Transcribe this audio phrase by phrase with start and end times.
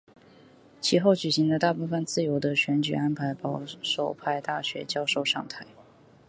[0.81, 5.63] 其后举行的大部分自由的选举安排保守派大学教授上台。